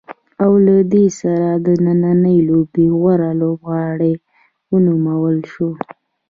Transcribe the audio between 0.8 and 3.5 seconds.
دې سره د نننۍ لوبې غوره